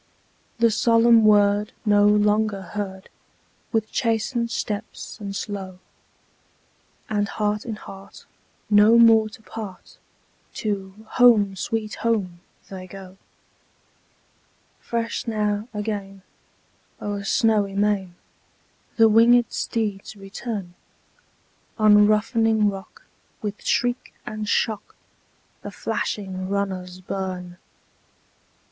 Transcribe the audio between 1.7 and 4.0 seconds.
no longer heard, With